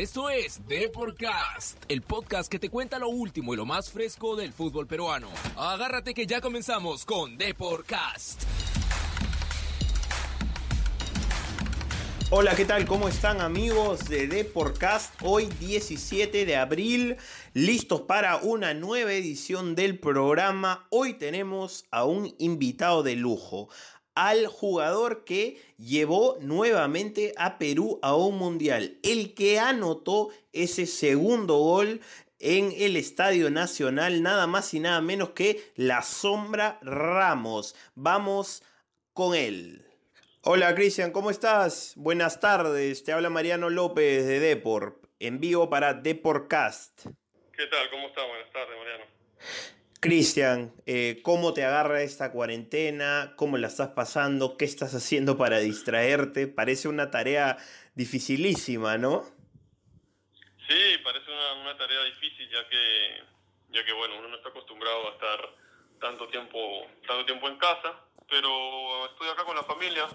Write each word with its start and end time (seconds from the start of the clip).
Esto 0.00 0.30
es 0.30 0.66
Deporcast, 0.66 1.76
el 1.88 2.00
podcast 2.00 2.50
que 2.50 2.58
te 2.58 2.70
cuenta 2.70 2.98
lo 2.98 3.10
último 3.10 3.52
y 3.52 3.58
lo 3.58 3.66
más 3.66 3.90
fresco 3.90 4.34
del 4.34 4.54
fútbol 4.54 4.86
peruano. 4.86 5.28
Agárrate 5.58 6.14
que 6.14 6.26
ya 6.26 6.40
comenzamos 6.40 7.04
con 7.04 7.36
Deporcast. 7.36 8.44
Hola, 12.30 12.56
¿qué 12.56 12.64
tal? 12.64 12.86
¿Cómo 12.86 13.08
están 13.08 13.42
amigos 13.42 14.08
de 14.08 14.26
Deporcast? 14.26 15.12
Hoy 15.20 15.50
17 15.58 16.46
de 16.46 16.56
abril, 16.56 17.18
listos 17.52 18.00
para 18.02 18.36
una 18.36 18.72
nueva 18.72 19.12
edición 19.12 19.74
del 19.74 19.98
programa. 19.98 20.86
Hoy 20.88 21.12
tenemos 21.14 21.84
a 21.90 22.04
un 22.04 22.34
invitado 22.38 23.02
de 23.02 23.16
lujo, 23.16 23.68
al 24.20 24.48
jugador 24.48 25.24
que 25.24 25.62
llevó 25.78 26.36
nuevamente 26.42 27.32
a 27.38 27.56
Perú 27.56 27.98
a 28.02 28.14
un 28.14 28.36
mundial, 28.36 28.98
el 29.02 29.32
que 29.32 29.58
anotó 29.58 30.28
ese 30.52 30.84
segundo 30.84 31.56
gol 31.56 32.02
en 32.38 32.70
el 32.76 32.98
Estadio 32.98 33.50
Nacional, 33.50 34.22
nada 34.22 34.46
más 34.46 34.74
y 34.74 34.80
nada 34.80 35.00
menos 35.00 35.30
que 35.30 35.72
la 35.74 36.02
sombra 36.02 36.78
Ramos. 36.82 37.74
Vamos 37.94 38.62
con 39.14 39.34
él. 39.34 39.86
Hola 40.42 40.74
Cristian, 40.74 41.12
¿cómo 41.12 41.30
estás? 41.30 41.94
Buenas 41.96 42.40
tardes, 42.40 43.02
te 43.02 43.12
habla 43.12 43.30
Mariano 43.30 43.70
López 43.70 44.26
de 44.26 44.38
Deport, 44.38 45.02
en 45.18 45.40
vivo 45.40 45.70
para 45.70 45.94
Deportcast. 45.94 47.06
¿Qué 47.56 47.66
tal? 47.68 47.88
¿Cómo 47.88 48.08
estás? 48.08 48.26
Buenas 48.28 48.52
tardes, 48.52 48.76
Mariano. 48.76 49.04
Cristian, 50.00 50.72
eh, 50.86 51.20
¿cómo 51.22 51.52
te 51.52 51.64
agarra 51.64 52.02
esta 52.02 52.32
cuarentena? 52.32 53.34
¿Cómo 53.36 53.58
la 53.58 53.66
estás 53.68 53.90
pasando? 53.90 54.56
¿Qué 54.56 54.64
estás 54.64 54.94
haciendo 54.94 55.36
para 55.36 55.58
distraerte? 55.58 56.46
Parece 56.46 56.88
una 56.88 57.10
tarea 57.10 57.58
dificilísima, 57.94 58.96
¿no? 58.96 59.24
Sí, 60.66 60.98
parece 61.04 61.30
una, 61.30 61.52
una 61.60 61.76
tarea 61.76 62.02
difícil 62.04 62.48
ya 62.50 62.66
que, 62.68 63.22
ya 63.72 63.84
que 63.84 63.92
bueno, 63.92 64.18
uno 64.18 64.28
no 64.28 64.36
está 64.36 64.48
acostumbrado 64.48 65.08
a 65.08 65.12
estar 65.12 65.54
tanto 66.00 66.28
tiempo, 66.28 66.86
tanto 67.06 67.26
tiempo 67.26 67.48
en 67.48 67.58
casa 67.58 68.10
pero 68.30 69.06
estoy 69.06 69.28
acá 69.28 69.44
con 69.44 69.56
la 69.56 69.64
familia. 69.64 70.08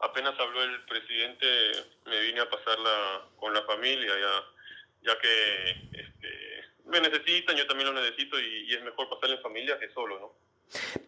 Apenas 0.00 0.38
habló 0.38 0.62
el 0.62 0.84
presidente, 0.84 1.46
me 2.04 2.20
vine 2.20 2.40
a 2.40 2.50
pasarla 2.50 3.22
con 3.36 3.54
la 3.54 3.62
familia, 3.62 4.12
ya, 4.20 5.12
ya 5.12 5.18
que 5.18 5.70
este, 5.92 6.51
me 6.92 7.00
necesitan, 7.00 7.56
yo 7.56 7.66
también 7.66 7.92
lo 7.92 8.00
necesito 8.00 8.38
y, 8.38 8.72
es 8.72 8.82
mejor 8.84 9.08
pasarla 9.08 9.36
en 9.36 9.42
familia 9.42 9.78
que 9.78 9.88
solo, 9.90 10.20
¿no? 10.20 10.32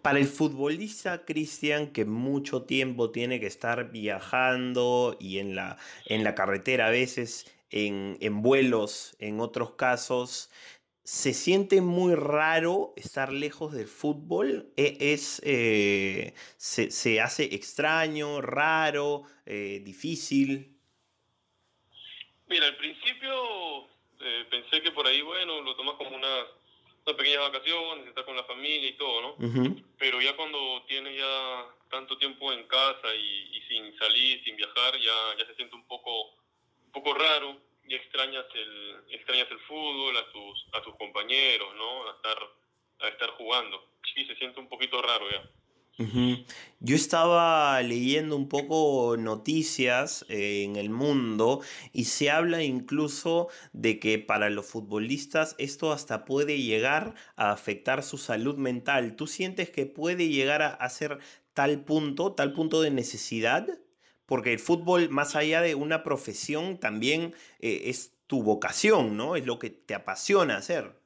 Para 0.03 0.19
el 0.19 0.27
futbolista 0.27 1.25
Cristian, 1.25 1.93
que 1.93 2.05
mucho 2.05 2.65
tiempo 2.65 3.11
tiene 3.11 3.41
que 3.41 3.47
estar 3.47 3.91
viajando 3.91 5.17
y 5.21 5.39
en 5.39 5.55
la, 5.55 5.79
en 6.07 6.25
la 6.25 6.35
carretera 6.35 6.89
a 6.89 6.91
veces, 6.91 7.51
en, 7.71 8.19
en 8.21 8.43
vuelos, 8.43 9.17
en 9.21 9.41
otros 9.41 9.73
casos, 9.73 10.51
se 11.05 11.35
siente 11.35 11.83
muy 11.83 12.15
raro 12.15 12.95
estar 12.97 13.33
lejos 13.33 13.73
del 13.73 13.89
fútbol. 13.89 14.73
E, 14.77 14.97
es, 15.01 15.41
eh, 15.45 16.35
se, 16.57 17.21
hace 17.21 17.55
extraño, 17.55 18.41
raro, 18.41 19.25
eh, 19.45 19.81
difícil. 19.85 20.77
Mira, 22.49 22.67
al 22.67 22.77
principio 22.77 23.94
eh, 24.20 24.47
pensé 24.51 24.83
que 24.83 24.93
por 24.93 25.07
ahí, 25.07 25.23
bueno, 25.23 25.61
lo 25.61 25.77
tomas 25.77 25.97
como 25.97 26.17
unas, 26.17 26.47
pequeñas 27.05 27.53
vacaciones, 27.53 28.07
estás 28.07 28.25
con 28.25 28.37
la 28.37 28.45
familia 28.45 28.89
y 28.89 28.97
todo, 28.97 29.21
¿no? 29.21 29.77
Pero 29.98 30.23
ya 30.23 30.34
cuando 30.37 30.83
tienes 30.89 31.19
ya 31.19 31.67
tanto 31.91 32.17
tiempo 32.17 32.51
en 32.51 32.67
casa 32.67 33.15
y, 33.15 33.62
sin 33.69 33.97
salir, 33.98 34.43
sin 34.43 34.56
viajar, 34.56 34.98
ya, 34.98 35.37
ya 35.39 35.47
se 35.47 35.55
siente 35.55 35.77
un 35.77 35.87
poco, 35.87 36.31
un 36.87 36.93
poco 36.93 37.12
raro 37.12 37.61
y 37.87 37.95
extrañas 37.95 38.47
el, 38.55 38.97
extrañas 39.11 39.51
el 39.51 39.59
fútbol, 39.61 40.17
a 40.17 40.33
tus, 40.33 40.67
a 40.73 40.81
tus 40.81 40.97
compañeros, 40.97 41.75
¿no? 41.77 42.09
A 42.09 42.12
estar, 42.12 42.39
a 43.00 43.09
estar 43.09 43.31
jugando. 43.33 43.84
Sí, 44.15 44.25
se 44.25 44.37
siente 44.37 44.59
un 44.59 44.69
poquito 44.69 45.03
raro 45.03 45.31
ya. 45.31 45.43
Yo 45.97 46.97
estaba 46.97 47.81
leyendo 47.82 48.37
un 48.37 48.49
poco 48.49 49.16
noticias 49.16 50.27
eh, 50.28 50.65
en 50.65 50.75
el 50.75 50.91
mundo 50.91 51.60
y 51.93 52.06
se 52.06 52.31
habla 52.31 52.65
incluso 52.65 53.49
de 53.72 54.00
que 54.00 54.19
para 54.19 54.50
los 54.50 54.66
futbolistas 54.66 55.55
esto 55.59 55.93
hasta 55.93 56.25
puede 56.25 56.60
llegar 56.60 57.15
a 57.37 57.53
afectar 57.53 58.03
su 58.03 58.19
salud 58.19 58.56
mental. 58.56 59.15
¿Tú 59.15 59.28
sientes 59.28 59.71
que 59.71 59.87
puede 59.87 60.28
llegar 60.28 60.62
a, 60.62 60.88
ser 60.88 61.19
tal 61.53 61.84
punto, 61.84 62.32
tal 62.32 62.53
punto 62.53 62.82
de 62.82 62.91
necesidad? 62.91 63.66
porque 64.26 64.53
el 64.55 64.59
fútbol, 64.59 65.11
más 65.11 65.37
allá 65.37 65.61
de 65.61 65.75
una 65.75 66.03
profesión, 66.03 66.81
también 66.81 67.34
eh, 67.61 67.82
es 67.91 68.16
tu 68.26 68.43
vocación, 68.43 69.19
¿no? 69.19 69.37
Es 69.37 69.44
lo 69.44 69.59
que 69.59 69.69
te 69.69 69.94
apasiona 69.94 70.56
hacer. 70.56 70.99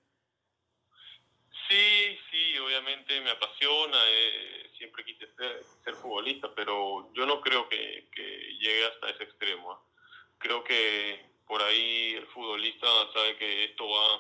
Sí, 1.69 2.17
sí, 2.31 2.59
obviamente 2.59 3.21
me 3.21 3.31
apasiona, 3.31 3.99
eh, 4.09 4.68
siempre 4.79 5.05
quise 5.05 5.27
ser, 5.35 5.95
futbolista, 5.97 6.55
pero 6.55 7.13
yo 7.13 7.27
no 7.27 7.41
creo 7.41 7.69
que, 7.69 8.09
llegue 8.61 8.87
hasta 8.87 9.11
ese 9.11 9.25
extremo. 9.25 9.73
¿ah? 9.73 9.81
Creo 10.39 10.65
que 10.65 11.27
por 11.47 11.63
ahí 11.63 12.15
el 12.15 12.27
futbolista 12.29 12.87
sabe 13.13 13.37
que 13.37 13.65
esto 13.65 13.89
va, 13.89 14.19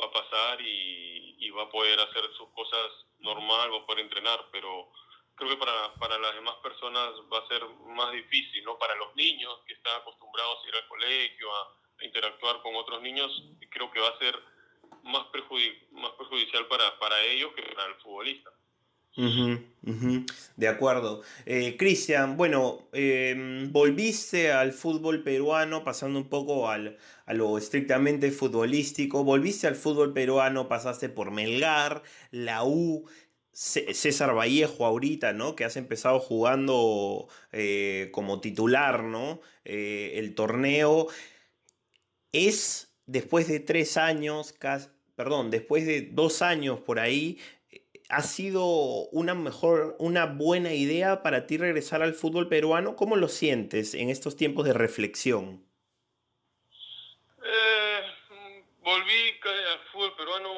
va 0.00 0.06
a 0.06 0.12
pasar 0.12 0.60
y, 0.60 1.48
va 1.50 1.64
a 1.64 1.70
poder 1.70 1.98
hacer 1.98 2.22
sus 2.36 2.48
cosas 2.50 3.06
normal, 3.18 3.72
va 3.72 3.78
a 3.78 3.86
poder 3.86 4.04
entrenar, 4.04 4.46
pero 4.52 4.88
creo 5.34 5.50
que 5.50 5.56
para, 5.56 5.92
para 5.94 6.16
las 6.16 6.32
demás 6.36 6.54
personas 6.62 7.10
va 7.30 7.38
a 7.38 7.48
ser 7.48 7.68
más 7.86 8.12
difícil, 8.12 8.62
¿no? 8.62 8.78
Para 8.78 8.94
los 8.94 9.14
niños 9.16 9.58
que 9.66 9.74
están 9.74 10.00
acostumbrados 10.00 10.64
a 10.64 10.68
ir 10.68 10.76
al 10.76 10.86
colegio, 10.86 11.56
a, 11.56 11.76
interactuar 12.02 12.62
con 12.62 12.74
otros 12.76 13.02
niños, 13.02 13.30
creo 13.68 13.90
que 13.90 14.00
va 14.00 14.08
a 14.08 14.18
ser 14.18 14.34
más, 15.02 15.26
más 15.90 16.12
perjudicial 16.12 16.66
para, 16.66 16.98
para 16.98 17.22
ellos 17.24 17.52
que 17.54 17.62
para 17.62 17.88
el 17.88 17.96
futbolista. 17.96 18.50
De 20.56 20.68
acuerdo. 20.68 21.22
Eh, 21.46 21.76
Cristian, 21.76 22.36
bueno, 22.36 22.88
em, 22.92 23.70
volviste 23.72 24.52
al 24.52 24.72
fútbol 24.72 25.22
peruano 25.22 25.84
pasando 25.84 26.18
un 26.18 26.28
poco 26.28 26.68
al, 26.68 26.98
a 27.26 27.34
lo 27.34 27.56
estrictamente 27.58 28.30
futbolístico, 28.30 29.24
volviste 29.24 29.66
al 29.66 29.76
fútbol 29.76 30.12
peruano, 30.12 30.68
pasaste 30.68 31.08
por 31.08 31.30
Melgar, 31.30 32.02
la 32.30 32.64
U, 32.64 33.06
César 33.52 34.34
Vallejo 34.34 34.86
ahorita, 34.86 35.32
¿no? 35.32 35.56
Que 35.56 35.64
has 35.64 35.76
empezado 35.76 36.20
jugando 36.20 37.28
eh, 37.52 38.08
como 38.12 38.40
titular, 38.40 39.02
¿no? 39.02 39.40
Eh, 39.64 40.12
el 40.16 40.34
torneo 40.34 41.08
es 42.32 42.94
después 43.06 43.48
de 43.48 43.60
tres 43.60 43.96
años, 43.96 44.54
perdón, 45.16 45.50
después 45.50 45.84
de 45.84 46.02
dos 46.12 46.42
años 46.42 46.80
por 46.80 47.00
ahí, 47.00 47.38
¿ha 48.10 48.22
sido 48.22 48.64
una 49.10 49.34
mejor, 49.34 49.96
una 49.98 50.26
buena 50.26 50.74
idea 50.74 51.22
para 51.22 51.46
ti 51.46 51.56
regresar 51.56 52.02
al 52.02 52.14
fútbol 52.14 52.48
peruano? 52.48 52.96
¿Cómo 52.96 53.16
lo 53.16 53.28
sientes 53.28 53.94
en 53.94 54.10
estos 54.10 54.36
tiempos 54.36 54.66
de 54.66 54.72
reflexión? 54.72 55.64
Eh, 57.42 58.00
volví 58.82 59.40
al 59.44 59.80
fútbol 59.92 60.16
peruano 60.16 60.50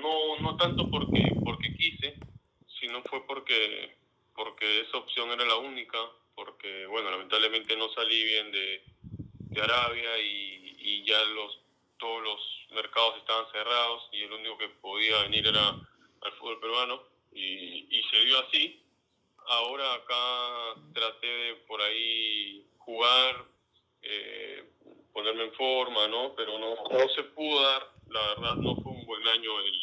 no, 0.00 0.38
no 0.40 0.56
tanto 0.56 0.90
porque, 0.90 1.34
porque 1.44 1.74
quise, 1.74 2.14
sino 2.78 3.02
fue 3.04 3.26
porque, 3.26 3.96
porque 4.34 4.82
esa 4.82 4.98
opción 4.98 5.30
era 5.30 5.44
la 5.44 5.56
única, 5.56 5.98
porque, 6.34 6.86
bueno, 6.86 7.10
lamentablemente 7.10 7.76
no 7.76 7.88
salí 7.94 8.22
bien 8.24 8.52
de, 8.52 8.84
de 9.50 9.62
Arabia 9.62 10.18
y, 10.18 10.76
y, 10.78 11.04
ya 11.04 11.22
los, 11.24 11.58
todos 11.98 12.22
los 12.22 12.40
mercados 12.74 13.16
estaban 13.18 13.50
cerrados 13.52 14.08
y 14.12 14.22
el 14.22 14.32
único 14.32 14.58
que 14.58 14.68
podía 14.68 15.22
venir 15.22 15.46
era 15.46 15.74
al 16.24 16.32
fútbol 16.32 16.60
peruano 16.60 17.02
y, 17.32 17.86
y 17.90 18.02
se 18.10 18.24
dio 18.24 18.38
así. 18.40 18.80
Ahora 19.46 19.94
acá 19.94 20.80
traté 20.94 21.26
de 21.26 21.54
por 21.66 21.80
ahí 21.82 22.66
jugar, 22.78 23.44
eh, 24.02 24.64
ponerme 25.12 25.44
en 25.44 25.52
forma, 25.54 26.08
¿no? 26.08 26.34
Pero 26.34 26.58
no, 26.58 26.74
no 26.74 27.08
se 27.10 27.22
pudo 27.24 27.62
dar, 27.62 27.92
la 28.08 28.20
verdad 28.28 28.56
no 28.56 28.76
fue 28.76 28.92
un 28.92 29.06
buen 29.06 29.26
año 29.28 29.60
el, 29.60 29.80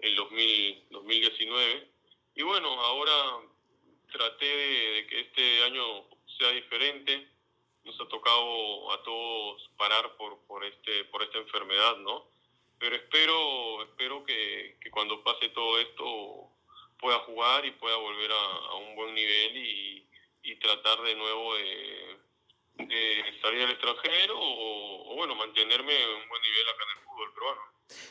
el 0.00 0.16
2019. 0.16 1.88
Y 2.34 2.42
bueno, 2.42 2.68
ahora 2.68 3.40
traté 4.10 4.44
de, 4.46 5.06
que 5.06 5.20
este 5.20 5.64
año 5.64 6.04
sea 6.38 6.50
diferente. 6.50 7.28
Nos 7.84 8.00
ha 8.00 8.08
tocado 8.08 8.92
a 8.92 9.02
todos 9.02 9.70
parar 9.76 10.16
por, 10.16 10.38
por, 10.46 10.64
este, 10.64 11.04
por 11.06 11.22
esta 11.22 11.38
enfermedad, 11.38 11.96
¿no? 11.96 12.31
Pero 12.82 12.96
espero, 12.96 13.82
espero 13.84 14.24
que, 14.24 14.76
que 14.80 14.90
cuando 14.90 15.22
pase 15.22 15.50
todo 15.50 15.78
esto 15.78 16.50
pueda 16.98 17.20
jugar 17.20 17.64
y 17.64 17.70
pueda 17.70 17.94
volver 17.94 18.32
a, 18.32 18.74
un 18.74 18.96
buen 18.96 19.14
nivel 19.14 19.56
y, 19.56 20.08
y 20.42 20.56
tratar 20.56 21.00
de 21.02 21.14
nuevo 21.14 21.54
de, 21.54 22.16
de 22.78 23.40
salir 23.40 23.62
al 23.62 23.70
extranjero 23.70 24.34
o, 24.36 25.14
bueno, 25.14 25.36
mantenerme 25.36 25.94
en 25.94 26.08
un 26.08 26.28
buen 26.28 26.42
nivel 26.42 26.68
acá 26.68 26.82
en 26.82 26.98
el 26.98 27.04
fútbol 27.04 27.34
peruano. 27.34 27.60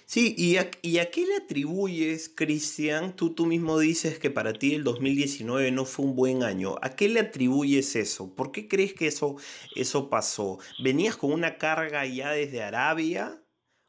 Sí, 0.05 0.35
¿y 0.37 0.55
a, 0.55 0.71
¿y 0.81 0.99
a 0.99 1.11
qué 1.11 1.25
le 1.25 1.35
atribuyes, 1.35 2.29
Cristian? 2.29 3.13
Tú, 3.17 3.35
tú 3.35 3.47
mismo 3.47 3.77
dices 3.77 4.19
que 4.19 4.31
para 4.31 4.53
ti 4.53 4.75
el 4.75 4.85
2019 4.85 5.69
no 5.71 5.83
fue 5.83 6.05
un 6.05 6.15
buen 6.15 6.43
año. 6.43 6.77
¿A 6.81 6.95
qué 6.95 7.09
le 7.09 7.19
atribuyes 7.19 7.97
eso? 7.97 8.33
¿Por 8.37 8.53
qué 8.53 8.69
crees 8.69 8.93
que 8.93 9.07
eso, 9.07 9.35
eso 9.75 10.09
pasó? 10.09 10.59
¿Venías 10.81 11.17
con 11.17 11.33
una 11.33 11.57
carga 11.57 12.05
ya 12.05 12.31
desde 12.31 12.63
Arabia? 12.63 13.43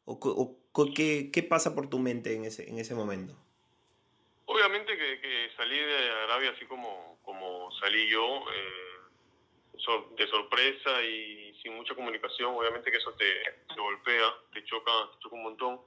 ¿O, 0.04 0.18
o 0.20 0.61
qué, 0.94 1.30
qué, 1.32 1.42
pasa 1.42 1.74
por 1.74 1.88
tu 1.88 1.98
mente 1.98 2.34
en 2.34 2.44
ese, 2.44 2.68
en 2.68 2.78
ese 2.78 2.94
momento? 2.94 3.34
Obviamente 4.46 4.96
que, 4.96 5.20
que 5.20 5.50
salí 5.56 5.78
de 5.78 6.10
Arabia 6.24 6.52
así 6.54 6.64
como, 6.66 7.18
como 7.24 7.70
salí 7.80 8.08
yo, 8.08 8.44
eh, 8.54 8.92
de 10.16 10.26
sorpresa 10.28 11.02
y 11.02 11.54
sin 11.62 11.74
mucha 11.74 11.94
comunicación, 11.94 12.54
obviamente 12.54 12.90
que 12.90 12.98
eso 12.98 13.12
te, 13.14 13.24
te 13.74 13.80
golpea, 13.80 14.34
te 14.52 14.64
choca, 14.64 14.92
te 15.12 15.18
choca 15.20 15.36
un 15.36 15.42
montón 15.42 15.80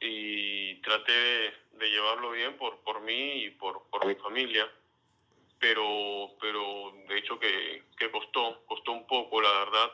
y 0.00 0.76
traté 0.76 1.12
de, 1.12 1.90
llevarlo 1.90 2.30
bien 2.30 2.56
por, 2.56 2.78
por 2.80 3.00
mí 3.00 3.44
y 3.44 3.50
por, 3.50 3.82
por 3.90 4.06
mi 4.06 4.14
familia, 4.16 4.70
pero, 5.58 6.30
pero 6.40 6.92
de 7.08 7.18
hecho 7.18 7.38
que, 7.38 7.84
que 7.98 8.10
costó, 8.10 8.64
costó 8.66 8.92
un 8.92 9.06
poco 9.06 9.40
la 9.40 9.50
verdad 9.50 9.90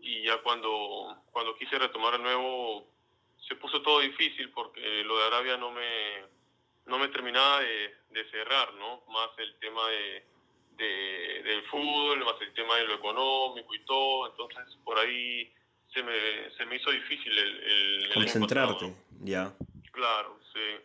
y 0.00 0.22
ya 0.22 0.38
cuando, 0.42 1.16
cuando 1.30 1.54
quise 1.56 1.78
retomar 1.78 2.12
de 2.12 2.24
nuevo 2.24 2.86
se 3.50 3.56
puso 3.56 3.82
todo 3.82 3.98
difícil 3.98 4.48
porque 4.50 4.80
lo 5.02 5.18
de 5.18 5.24
Arabia 5.24 5.56
no 5.56 5.72
me, 5.72 6.22
no 6.86 6.98
me 6.98 7.08
terminaba 7.08 7.60
de, 7.60 7.96
de 8.10 8.30
cerrar, 8.30 8.72
¿no? 8.74 9.02
Más 9.08 9.30
el 9.38 9.56
tema 9.56 9.88
de, 9.88 10.24
de, 10.76 11.42
del 11.42 11.62
fútbol, 11.64 12.24
más 12.24 12.40
el 12.42 12.54
tema 12.54 12.76
de 12.76 12.84
lo 12.84 12.94
económico 12.94 13.74
y 13.74 13.84
todo, 13.84 14.30
entonces 14.30 14.78
por 14.84 14.96
ahí 15.00 15.52
se 15.92 16.00
me, 16.04 16.48
se 16.56 16.64
me 16.64 16.76
hizo 16.76 16.92
difícil 16.92 17.36
el... 17.36 18.04
el 18.04 18.10
Concentrarte, 18.14 18.94
ya. 19.24 19.52
Claro, 19.90 20.38
sí. 20.52 20.84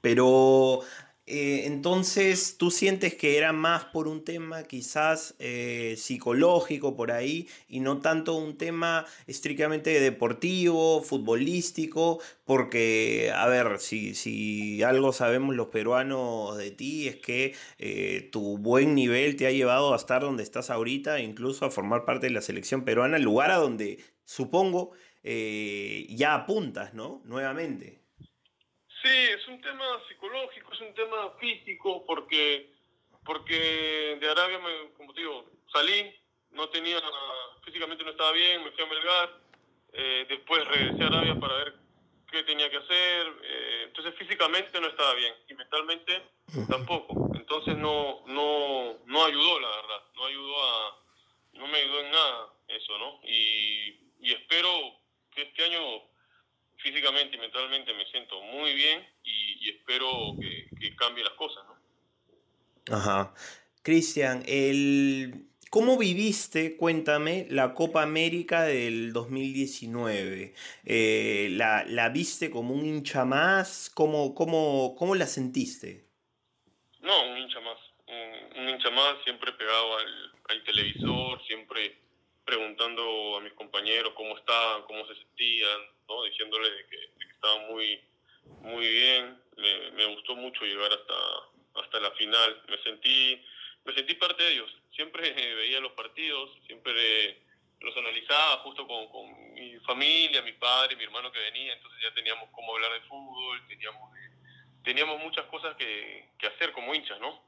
Pero 0.00 0.80
eh, 1.28 1.66
entonces, 1.66 2.56
¿tú 2.56 2.70
sientes 2.70 3.14
que 3.16 3.36
era 3.36 3.52
más 3.52 3.84
por 3.86 4.06
un 4.06 4.24
tema 4.24 4.62
quizás 4.62 5.34
eh, 5.40 5.96
psicológico 5.98 6.94
por 6.94 7.10
ahí 7.10 7.48
y 7.68 7.80
no 7.80 8.00
tanto 8.00 8.36
un 8.36 8.56
tema 8.56 9.06
estrictamente 9.26 9.98
deportivo, 10.00 11.02
futbolístico? 11.02 12.20
Porque, 12.44 13.32
a 13.34 13.48
ver, 13.48 13.80
si, 13.80 14.14
si 14.14 14.84
algo 14.84 15.12
sabemos 15.12 15.56
los 15.56 15.66
peruanos 15.68 16.56
de 16.58 16.70
ti 16.70 17.08
es 17.08 17.16
que 17.16 17.54
eh, 17.78 18.28
tu 18.30 18.58
buen 18.58 18.94
nivel 18.94 19.34
te 19.34 19.48
ha 19.48 19.50
llevado 19.50 19.94
a 19.94 19.96
estar 19.96 20.22
donde 20.22 20.44
estás 20.44 20.70
ahorita, 20.70 21.18
incluso 21.20 21.64
a 21.64 21.70
formar 21.72 22.04
parte 22.04 22.26
de 22.28 22.32
la 22.34 22.40
selección 22.40 22.84
peruana, 22.84 23.16
el 23.16 23.24
lugar 23.24 23.50
a 23.50 23.56
donde 23.56 23.98
supongo 24.24 24.92
ya 25.24 26.34
apuntas, 26.34 26.94
¿no? 26.94 27.20
Nuevamente. 27.24 28.05
Sí, 29.06 29.28
es 29.30 29.46
un 29.46 29.60
tema 29.60 29.84
psicológico, 30.08 30.72
es 30.72 30.80
un 30.80 30.92
tema 30.94 31.30
físico, 31.38 32.04
porque, 32.04 32.72
porque 33.24 34.18
de 34.20 34.28
Arabia, 34.28 34.58
me, 34.58 34.92
como 34.96 35.14
te 35.14 35.20
digo, 35.20 35.48
salí, 35.72 36.12
no 36.50 36.68
tenía, 36.70 37.00
físicamente 37.64 38.02
no 38.02 38.10
estaba 38.10 38.32
bien, 38.32 38.64
me 38.64 38.72
fui 38.72 38.82
a 38.82 38.86
Melgar, 38.88 39.40
eh, 39.92 40.26
después 40.28 40.66
regresé 40.66 41.04
a 41.04 41.06
Arabia 41.06 41.38
para 41.38 41.54
ver 41.54 41.74
qué 42.32 42.42
tenía 42.42 42.68
que 42.68 42.78
hacer, 42.78 43.32
eh, 43.44 43.82
entonces 43.84 44.12
físicamente 44.16 44.80
no 44.80 44.88
estaba 44.88 45.14
bien 45.14 45.34
y 45.48 45.54
mentalmente 45.54 46.22
tampoco, 46.68 47.30
entonces 47.36 47.76
no, 47.76 48.24
no, 48.26 48.98
no 49.04 49.24
ayudó 49.24 49.60
la 49.60 49.68
verdad, 49.68 50.02
no 50.16 50.26
ayudó 50.26 50.64
a, 50.64 50.98
no 51.52 51.68
me 51.68 51.78
ayudó 51.78 52.00
en 52.00 52.10
nada 52.10 52.52
eso, 52.66 52.98
¿no? 52.98 53.20
Y, 53.22 54.00
y 54.20 54.32
espero 54.32 54.98
que 55.32 55.42
este 55.42 55.62
año 55.62 56.02
físicamente 56.86 57.36
y 57.36 57.40
mentalmente 57.40 57.92
me 57.94 58.06
siento 58.06 58.40
muy 58.42 58.72
bien 58.74 59.04
y, 59.24 59.70
espero 59.70 60.36
que, 60.40 60.68
que 60.78 60.94
cambie 60.94 61.24
las 61.24 61.32
cosas, 61.32 61.64
¿no? 61.66 62.96
Ajá. 62.96 63.34
Cristian, 63.82 64.42
el... 64.46 65.46
¿Cómo 65.68 65.98
viviste, 65.98 66.76
cuéntame, 66.76 67.46
la 67.50 67.74
Copa 67.74 68.02
América 68.02 68.62
del 68.62 69.12
2019? 69.12 70.54
Eh, 70.84 71.48
¿la, 71.50 71.84
¿la, 71.84 72.08
viste 72.08 72.50
como 72.50 72.72
un 72.72 72.86
hincha 72.86 73.24
más? 73.24 73.90
¿Cómo, 73.92 74.32
cómo, 74.34 74.94
cómo 74.96 75.16
la 75.16 75.26
sentiste? 75.26 76.06
No, 77.00 77.30
un 77.30 77.38
hincha 77.38 77.60
más. 77.60 77.78
Un, 78.06 78.62
un 78.62 78.68
hincha 78.68 78.90
más, 78.90 79.16
siempre 79.24 79.52
pegado 79.52 79.98
al, 79.98 80.32
al, 80.50 80.64
televisor, 80.64 81.44
siempre 81.46 81.98
preguntando 82.46 83.36
a 83.36 83.40
mis 83.40 83.52
compañeros 83.54 84.12
cómo 84.14 84.38
estaban, 84.38 84.82
cómo 84.84 85.06
se 85.06 85.16
sentían, 85.16 85.80
¿no? 86.08 86.22
diciéndoles 86.22 86.70
de 86.70 86.86
que, 86.86 87.26
estaban 87.34 87.66
muy, 87.66 88.00
muy 88.62 88.86
bien. 88.88 89.42
Me, 89.56 90.06
gustó 90.14 90.36
mucho 90.36 90.64
llegar 90.64 90.90
hasta, 90.92 91.82
hasta 91.82 92.00
la 92.00 92.10
final. 92.12 92.62
Me 92.68 92.78
sentí, 92.82 93.42
me 93.84 93.92
sentí 93.92 94.14
parte 94.14 94.42
de 94.42 94.52
ellos. 94.54 94.70
Siempre 94.94 95.32
veía 95.56 95.80
los 95.80 95.92
partidos, 95.92 96.50
siempre 96.66 97.42
los 97.80 97.96
analizaba 97.96 98.58
justo 98.58 98.86
con, 98.86 99.08
con 99.08 99.54
mi 99.54 99.76
familia, 99.80 100.40
mi 100.42 100.52
padre, 100.52 100.96
mi 100.96 101.04
hermano 101.04 101.30
que 101.30 101.40
venía, 101.40 101.74
entonces 101.74 102.00
ya 102.02 102.14
teníamos 102.14 102.48
cómo 102.52 102.74
hablar 102.74 102.92
de 102.92 103.06
fútbol, 103.06 103.66
teníamos, 103.68 104.10
teníamos 104.82 105.20
muchas 105.20 105.44
cosas 105.46 105.76
que, 105.76 106.30
que 106.38 106.46
hacer 106.46 106.72
como 106.72 106.94
hinchas, 106.94 107.20
¿no? 107.20 107.44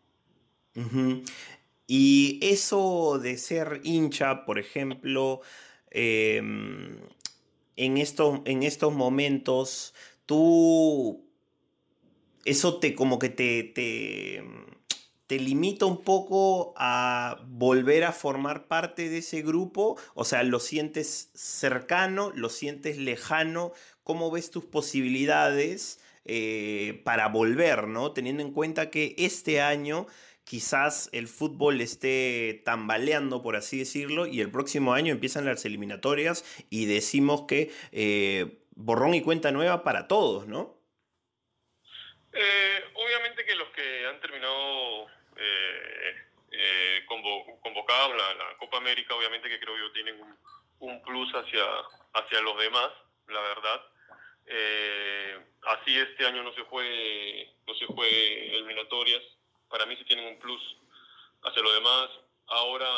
Y 1.91 2.39
eso 2.43 3.19
de 3.19 3.39
ser 3.39 3.81
hincha, 3.83 4.45
por 4.45 4.59
ejemplo, 4.59 5.41
eh, 5.91 6.37
en, 6.37 7.97
estos, 7.97 8.41
en 8.45 8.63
estos 8.63 8.93
momentos, 8.93 9.95
tú, 10.27 11.25
eso 12.45 12.79
te 12.79 12.95
como 12.95 13.19
que 13.19 13.31
te, 13.31 13.63
te, 13.65 14.45
te 15.27 15.41
limita 15.41 15.87
un 15.87 16.03
poco 16.03 16.75
a 16.77 17.43
volver 17.49 18.05
a 18.05 18.13
formar 18.13 18.69
parte 18.69 19.09
de 19.09 19.19
ese 19.19 19.41
grupo, 19.41 19.97
o 20.15 20.27
sea, 20.27 20.43
lo 20.43 20.61
sientes 20.61 21.31
cercano, 21.33 22.33
lo 22.35 22.51
sientes 22.51 22.99
lejano, 22.99 23.73
¿cómo 24.05 24.31
ves 24.31 24.51
tus 24.51 24.67
posibilidades 24.67 26.01
eh, 26.31 27.01
para 27.05 27.29
volver, 27.29 27.89
¿no? 27.89 28.13
Teniendo 28.13 28.43
en 28.43 28.53
cuenta 28.53 28.91
que 28.91 29.15
este 29.17 29.63
año 29.63 30.07
quizás 30.49 31.11
el 31.13 31.29
fútbol 31.29 31.79
esté 31.83 32.63
tambaleando, 32.65 33.43
por 33.43 33.55
así 33.55 33.81
decirlo, 33.81 34.27
y 34.27 34.41
el 34.41 34.51
próximo 34.51 34.95
año 34.95 35.13
empiezan 35.13 35.45
las 35.45 35.67
eliminatorias 35.67 36.43
y 36.71 36.87
decimos 36.87 37.43
que 37.47 37.71
eh, 37.93 38.65
borrón 38.71 39.13
y 39.13 39.21
cuenta 39.21 39.53
nueva 39.53 39.85
para 39.85 40.09
todos, 40.09 40.47
¿no? 40.47 40.75
Eh, 42.33 42.81
obviamente 42.95 43.45
que 43.45 43.55
los 43.57 43.69
que 43.73 44.07
han 44.07 44.21
terminado 44.21 45.09
eh, 45.37 46.17
eh 46.53 47.05
convo 47.07 47.61
convocados 47.61 48.17
la, 48.17 48.35
la, 48.35 48.57
Copa 48.57 48.79
América, 48.79 49.15
obviamente 49.15 49.51
que 49.51 49.61
creo 49.61 49.77
yo 49.77 49.93
tienen 49.93 50.17
un, 50.79 51.03
plus 51.03 51.31
hacia, 51.35 51.65
hacia 52.15 52.41
los 52.41 52.59
demás, 52.59 52.91
la 53.29 53.41
verdad. 53.41 53.83
Así 55.63 55.99
este 55.99 56.25
año 56.27 56.43
no 56.43 56.55
se 56.55 56.63
juegue, 56.63 57.55
no 57.67 57.75
se 57.75 57.85
juegue 57.85 58.57
eliminatorias, 58.57 59.23
para 59.69 59.87
mí 59.87 59.97
sí 59.97 60.05
tienen 60.05 60.27
un 60.27 60.39
plus 60.39 60.63
hacia 61.43 61.63
lo 61.63 61.73
demás. 61.73 62.11
Ahora 62.47 62.89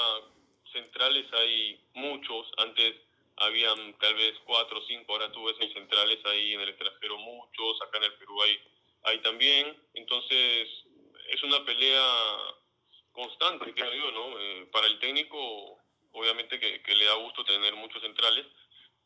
centrales 0.72 1.26
hay 1.32 1.80
muchos, 1.94 2.46
antes 2.58 2.94
habían 3.36 3.98
tal 3.98 4.14
vez 4.14 4.34
cuatro 4.44 4.78
o 4.78 4.86
cinco, 4.86 5.12
ahora 5.12 5.32
tú 5.32 5.44
ves 5.44 5.56
hay 5.60 5.72
centrales 5.72 6.18
ahí 6.26 6.54
en 6.54 6.60
el 6.60 6.68
extranjero 6.68 7.18
muchos, 7.18 7.80
acá 7.82 7.98
en 7.98 8.04
el 8.04 8.14
Perú 8.14 8.40
hay, 8.42 8.58
hay 9.04 9.18
también, 9.22 9.76
entonces 9.94 10.68
es 11.28 11.42
una 11.42 11.64
pelea 11.64 12.38
constante, 13.12 13.72
creo 13.72 13.92
yo, 13.92 14.10
¿no? 14.12 14.38
Eh, 14.38 14.68
para 14.70 14.86
el 14.86 14.98
técnico, 14.98 15.78
obviamente 16.12 16.60
que, 16.60 16.82
que, 16.82 16.94
le 16.94 17.06
da 17.06 17.14
gusto 17.14 17.44
tener 17.44 17.74
muchos 17.74 18.02
centrales, 18.02 18.46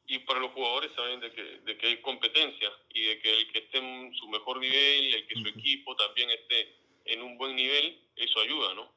y 0.07 0.19
para 0.21 0.41
los 0.41 0.53
jugadores 0.53 0.91
saben 0.95 1.21
de 1.21 1.33
que, 1.33 1.43
de 1.43 1.79
que 1.79 1.87
hay 1.87 2.01
competencia 2.03 2.71
y 2.91 3.03
de 3.05 3.19
que 3.21 3.33
el 3.33 3.53
que 3.53 3.59
esté 3.61 3.79
en 3.79 4.13
su 4.15 4.29
mejor 4.29 4.59
nivel, 4.59 5.15
el 5.15 5.27
que 5.27 5.35
su 5.35 5.49
equipo 5.49 5.97
también 5.97 6.31
esté 6.31 6.77
en 7.05 7.23
un 7.23 7.39
buen 7.39 7.57
nivel, 7.57 8.01
eso 8.17 8.41
ayuda, 8.41 8.75
¿no? 8.75 8.95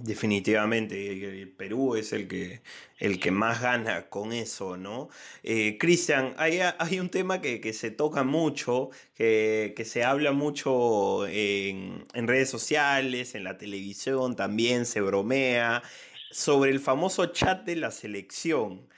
Definitivamente, 0.00 1.48
Perú 1.56 1.96
es 1.96 2.12
el 2.12 2.28
que, 2.28 2.62
el 2.98 3.18
que 3.18 3.32
más 3.32 3.60
gana 3.60 4.08
con 4.08 4.32
eso, 4.32 4.76
¿no? 4.76 5.08
Eh, 5.42 5.76
Cristian, 5.78 6.34
hay, 6.38 6.60
hay, 6.60 7.00
un 7.00 7.08
tema 7.10 7.40
que, 7.40 7.60
que, 7.60 7.72
se 7.72 7.90
toca 7.90 8.22
mucho, 8.22 8.90
que, 9.14 9.74
que 9.76 9.84
se 9.84 10.04
habla 10.04 10.30
mucho 10.30 11.26
en, 11.26 12.06
redes 12.14 12.48
sociales, 12.48 13.34
en 13.34 13.42
la 13.42 13.58
televisión 13.58 14.36
también, 14.36 14.86
se 14.86 15.00
bromea, 15.00 15.82
sobre 16.30 16.70
el 16.70 16.78
famoso 16.78 17.26
chat 17.26 17.64
de 17.64 17.76
la 17.76 17.90
selección. 17.90 18.88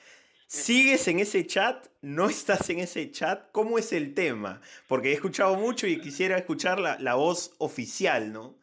¿Sigues 0.51 1.07
en 1.07 1.21
ese 1.21 1.47
chat? 1.47 1.87
¿No 2.01 2.29
estás 2.29 2.69
en 2.71 2.81
ese 2.81 3.09
chat? 3.13 3.53
¿Cómo 3.53 3.79
es 3.79 3.93
el 3.93 4.15
tema? 4.15 4.61
Porque 4.89 5.11
he 5.11 5.13
escuchado 5.13 5.55
mucho 5.55 5.87
y 5.87 6.01
quisiera 6.01 6.37
escuchar 6.37 6.81
la, 6.81 6.99
la 6.99 7.15
voz 7.15 7.55
oficial, 7.59 8.33
¿no? 8.33 8.59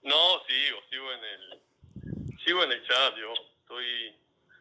No, 0.00 0.40
sigo, 0.48 0.78
sigo 0.88 1.12
en 1.12 1.20
el, 1.22 2.38
sigo 2.42 2.64
en 2.64 2.72
el 2.72 2.82
chat, 2.86 3.14
yo 3.14 3.30
estoy, 3.60 4.16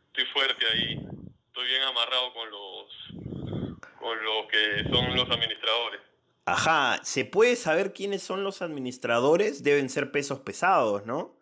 estoy 0.08 0.26
fuerte 0.34 0.66
ahí, 0.74 1.00
estoy 1.48 1.68
bien 1.68 1.84
amarrado 1.84 2.34
con 2.34 2.52
los, 2.52 3.88
con 3.98 4.22
lo 4.22 4.46
que 4.50 4.90
son 4.92 5.16
los 5.16 5.30
administradores. 5.30 6.02
Ajá, 6.44 7.00
¿se 7.02 7.24
puede 7.24 7.56
saber 7.56 7.94
quiénes 7.94 8.22
son 8.24 8.44
los 8.44 8.62
administradores? 8.62 9.64
Deben 9.64 9.88
ser 9.88 10.12
pesos 10.12 10.42
pesados, 10.42 11.06
¿no? 11.06 11.39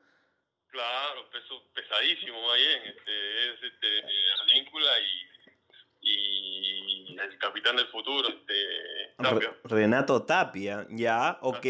Claro, 0.70 1.30
peso 1.32 1.64
pesadísimo, 1.74 2.42
más 2.46 2.58
bien. 2.58 2.82
Este, 2.86 3.50
es 3.50 3.64
este, 3.64 3.88
Adíncula 4.44 4.92
y, 6.02 6.10
y 6.10 7.18
el 7.20 7.38
capitán 7.40 7.76
del 7.78 7.88
futuro, 7.88 8.28
este, 8.30 9.16
Tapia. 9.18 9.58
Renato 9.64 10.24
Tapia, 10.24 10.86
ya, 10.90 11.40
ok. 11.42 11.66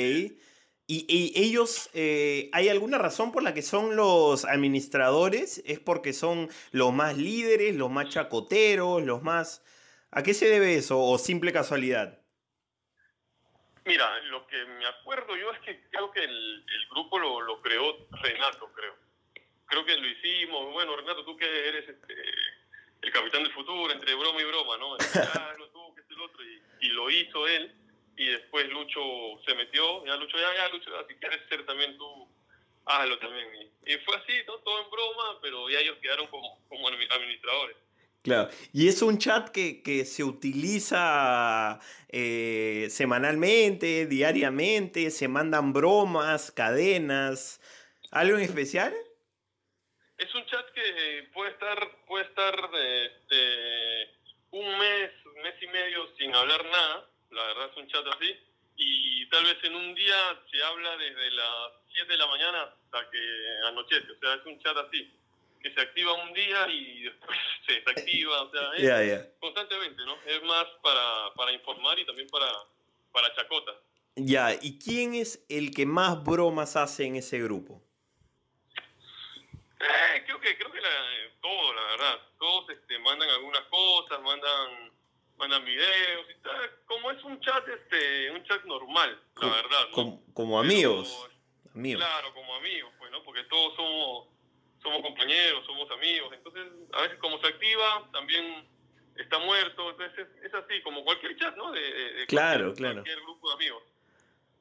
¿Y, 0.89 1.05
y 1.09 1.33
ellos, 1.35 1.89
eh, 1.93 2.49
hay 2.53 2.69
alguna 2.69 2.97
razón 2.97 3.33
por 3.33 3.43
la 3.43 3.53
que 3.53 3.61
son 3.61 3.97
los 3.97 4.45
administradores? 4.45 5.61
¿Es 5.65 5.79
porque 5.79 6.13
son 6.13 6.49
los 6.71 6.93
más 6.93 7.17
líderes, 7.17 7.75
los 7.75 7.91
más 7.91 8.09
chacoteros, 8.09 9.03
los 9.03 9.21
más... 9.21 9.63
¿A 10.11 10.23
qué 10.23 10.33
se 10.33 10.47
debe 10.47 10.75
eso 10.75 10.99
o 11.01 11.17
simple 11.17 11.51
casualidad? 11.51 12.21
Mira, 13.87 14.19
lo 14.23 14.45
que 14.47 14.65
me 14.65 14.85
acuerdo 14.85 15.37
yo 15.37 15.49
es 15.53 15.59
que 15.61 15.81
creo 15.89 16.11
que 16.11 16.21
el, 16.21 16.65
el 16.67 16.87
grupo 16.89 17.17
lo, 17.19 17.39
lo, 17.39 17.61
creó 17.61 18.05
Renato, 18.21 18.69
creo. 18.73 18.93
Creo 19.65 19.85
que 19.85 19.95
lo 19.95 20.07
hicimos. 20.07 20.73
Bueno, 20.73 20.97
Renato, 20.97 21.23
tú 21.23 21.37
que 21.37 21.69
eres 21.69 21.87
este, 21.87 22.13
el 23.01 23.11
capitán 23.13 23.43
del 23.43 23.53
futuro, 23.53 23.89
entre 23.93 24.13
broma 24.15 24.41
y 24.41 24.43
broma, 24.43 24.77
¿no? 24.77 24.97
Ah, 24.97 25.55
que 25.95 26.01
es 26.01 26.09
el 26.09 26.21
otro. 26.21 26.43
Y, 26.43 26.61
y, 26.81 26.89
lo 26.89 27.09
hizo 27.09 27.47
él. 27.47 27.73
Y 28.17 28.25
después 28.25 28.67
Lucho 28.67 29.01
se 29.45 29.55
metió. 29.55 30.05
Ya 30.05 30.17
Lucho, 30.17 30.37
ya, 30.37 30.53
ya, 30.53 30.67
Lucho, 30.67 30.91
si 31.07 31.15
quieres 31.15 31.47
ser 31.47 31.65
también 31.65 31.97
tú, 31.97 32.27
hazlo 32.85 33.17
también. 33.19 33.47
Y, 33.85 33.93
y 33.93 33.97
fue 33.99 34.17
así, 34.17 34.33
¿no? 34.47 34.57
Todo 34.59 34.83
en 34.83 34.91
broma, 34.91 35.39
pero 35.41 35.69
ya 35.69 35.79
ellos 35.79 35.97
quedaron 36.01 36.27
como, 36.27 36.61
como 36.67 36.89
administradores. 36.89 37.77
Claro, 38.27 38.49
y 38.73 38.89
es 38.89 39.01
un 39.01 39.19
chat 39.19 39.47
que, 39.51 39.81
que 39.81 40.03
se 40.03 40.21
utiliza 40.21 41.79
eh, 42.09 42.87
semanalmente, 42.89 44.05
diariamente, 44.05 45.11
se 45.11 45.29
mandan 45.29 45.71
bromas, 45.71 46.51
cadenas, 46.51 47.61
¿algo 48.11 48.35
en 48.35 48.43
especial? 48.43 48.93
Es 50.17 50.35
un 50.35 50.45
chat 50.45 50.65
que 50.73 51.29
puede 51.33 51.51
estar, 51.51 51.79
puede 52.05 52.25
estar 52.25 52.53
este, 52.75 54.09
un 54.51 54.77
mes, 54.77 55.11
un 55.33 55.41
mes 55.43 55.55
y 55.61 55.67
medio 55.67 56.09
sin 56.17 56.35
hablar 56.35 56.65
nada, 56.65 57.09
la 57.31 57.43
verdad 57.45 57.69
es 57.71 57.77
un 57.77 57.87
chat 57.87 58.05
así, 58.07 58.37
y 58.75 59.29
tal 59.29 59.45
vez 59.45 59.57
en 59.63 59.73
un 59.73 59.95
día 59.95 60.17
se 60.51 60.61
habla 60.63 60.97
desde 60.97 61.31
las 61.31 61.71
7 61.93 62.11
de 62.11 62.17
la 62.17 62.27
mañana 62.27 62.63
hasta 62.63 63.09
que 63.09 63.19
anochece, 63.67 64.11
o 64.11 64.19
sea, 64.19 64.33
es 64.33 64.45
un 64.45 64.59
chat 64.59 64.75
así 64.75 65.17
que 65.67 65.73
se 65.73 65.81
activa 65.81 66.13
un 66.13 66.33
día 66.33 66.67
y 66.69 67.03
después 67.03 67.37
se 67.65 67.73
desactiva, 67.73 68.41
o 68.43 68.51
sea, 68.51 68.73
es 68.75 68.81
yeah, 68.81 69.03
yeah. 69.03 69.27
constantemente, 69.39 70.03
¿no? 70.05 70.15
Es 70.25 70.41
más 70.43 70.65
para, 70.81 71.33
para 71.35 71.51
informar 71.51 71.99
y 71.99 72.05
también 72.05 72.27
para, 72.29 72.51
para 73.11 73.33
chacota. 73.35 73.73
Ya, 74.15 74.53
¿y 74.61 74.79
quién 74.79 75.13
es 75.13 75.45
el 75.49 75.73
que 75.73 75.85
más 75.85 76.23
bromas 76.23 76.75
hace 76.75 77.05
en 77.05 77.17
ese 77.17 77.39
grupo? 77.39 77.83
Eh, 79.79 80.23
creo 80.25 80.39
que, 80.41 80.57
creo 80.57 80.71
que 80.71 80.81
la, 80.81 80.89
todo, 81.39 81.73
la 81.73 81.81
verdad. 81.83 82.19
Todos 82.39 82.69
este, 82.71 82.97
mandan 82.99 83.29
algunas 83.29 83.61
cosas, 83.63 84.21
mandan 84.21 84.91
mandan 85.37 85.63
videos 85.63 86.25
y 86.31 86.41
tal. 86.41 86.79
Como 86.87 87.11
es 87.11 87.23
un 87.23 87.39
chat, 87.41 87.63
este, 87.67 88.31
un 88.31 88.43
chat 88.45 88.63
normal, 88.65 89.21
como, 89.35 89.51
la 89.51 89.61
verdad. 89.61 89.85
¿no? 89.89 89.91
Como, 89.91 90.33
como 90.33 90.59
amigos. 90.59 91.27
Pero, 91.63 91.73
amigos. 91.75 92.03
Claro, 92.03 92.33
como 92.33 92.55
amigos, 92.55 92.91
pues, 92.97 93.11
¿no? 93.11 93.21
Porque 93.23 93.43
todos 93.43 93.75
somos 93.75 94.27
somos 94.81 95.01
compañeros, 95.01 95.65
somos 95.65 95.89
amigos, 95.91 96.31
entonces 96.33 96.63
a 96.93 97.01
veces 97.01 97.17
como 97.19 97.39
se 97.39 97.47
activa, 97.47 98.09
también 98.11 98.67
está 99.15 99.39
muerto, 99.39 99.89
entonces 99.91 100.27
es, 100.27 100.45
es 100.45 100.53
así, 100.53 100.81
como 100.83 101.03
cualquier 101.03 101.35
chat, 101.37 101.55
¿no? 101.55 101.71
De, 101.71 101.81
de, 101.81 102.13
de 102.13 102.25
claro, 102.27 102.65
cualquier, 102.65 102.75
claro. 102.75 102.93
cualquier 102.95 103.21
grupo 103.21 103.49
de 103.49 103.55
amigos. 103.55 103.83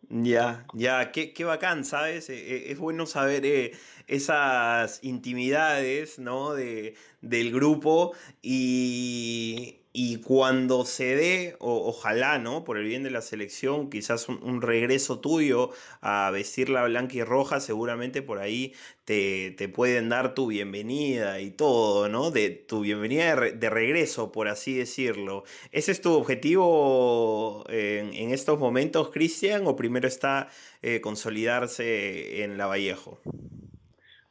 Ya, 0.09 0.65
ya, 0.73 1.11
qué, 1.11 1.33
qué 1.33 1.45
bacán, 1.45 1.85
¿sabes? 1.85 2.31
Eh, 2.31 2.71
es 2.71 2.79
bueno 2.79 3.07
saber 3.07 3.45
eh, 3.45 3.73
esas 4.07 5.03
intimidades, 5.03 6.21
¿no? 6.21 6.55
De, 6.55 6.97
del 7.23 7.51
grupo 7.53 8.15
y, 8.41 9.81
y 9.99 10.21
cuando 10.21 10.85
se 10.85 11.17
dé, 11.17 11.57
o, 11.59 11.89
ojalá, 11.89 12.39
¿no? 12.39 12.65
Por 12.65 12.77
el 12.77 12.85
bien 12.85 13.03
de 13.03 13.11
la 13.11 13.23
selección, 13.23 13.89
quizás 13.89 14.29
un, 14.29 14.61
regreso 14.61 15.21
tuyo 15.21 15.71
a 16.03 16.31
vestir 16.31 16.69
la 16.69 16.85
blanca 16.85 17.17
y 17.17 17.23
roja, 17.23 17.61
seguramente 17.61 18.21
por 18.21 18.39
ahí 18.39 18.75
te, 19.07 19.53
te, 19.53 19.71
pueden 19.71 20.11
dar 20.11 20.35
tu 20.35 20.49
bienvenida 20.49 21.41
y 21.41 21.51
todo, 21.51 22.11
¿no? 22.11 22.31
De 22.31 22.51
tu 22.51 22.81
bienvenida 22.81 23.25
de, 23.25 23.37
re, 23.37 23.53
de 23.53 23.71
regreso, 23.71 24.33
por 24.33 24.49
así 24.49 24.77
decirlo. 24.77 25.45
¿Ese 25.73 25.93
es 25.93 26.03
tu 26.03 26.13
objetivo 26.13 27.65
en, 27.71 28.35
estos 28.35 28.59
momentos, 28.59 29.09
Cristian, 29.09 29.67
o 29.67 29.77
primero 29.77 30.07
está 30.07 30.51
eh, 30.83 31.01
consolidarse 31.01 32.43
en 32.43 32.59
la 32.59 32.67
Vallejo? 32.67 33.19